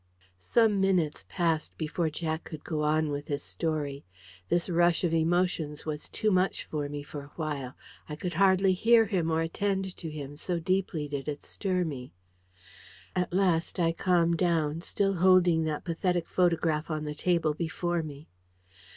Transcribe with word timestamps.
Some 0.39 0.81
minutes 0.81 1.25
passed 1.29 1.77
before 1.77 2.09
Jack 2.09 2.43
could 2.43 2.63
go 2.63 2.81
on 2.81 3.11
with 3.11 3.27
his 3.27 3.43
story. 3.43 4.03
This 4.49 4.67
rush 4.67 5.03
of 5.03 5.13
emotions 5.13 5.85
was 5.85 6.09
too 6.09 6.31
much 6.31 6.63
for 6.63 6.89
me 6.89 7.03
for 7.03 7.21
a 7.21 7.31
while. 7.35 7.75
I 8.09 8.15
could 8.15 8.33
hardly 8.33 8.73
hear 8.73 9.05
him 9.05 9.29
or 9.29 9.41
attend 9.41 9.95
to 9.97 10.09
him, 10.09 10.37
so 10.37 10.59
deeply 10.59 11.07
did 11.07 11.27
it 11.27 11.43
stir 11.43 11.83
me. 11.83 12.13
At 13.15 13.31
last 13.31 13.79
I 13.79 13.91
calmed 13.91 14.39
down, 14.39 14.81
still 14.81 15.13
holding 15.13 15.65
that 15.65 15.83
pathetic 15.85 16.27
photograph 16.27 16.89
on 16.89 17.03
the 17.05 17.13
table 17.13 17.53
before 17.53 18.01
me. 18.01 18.27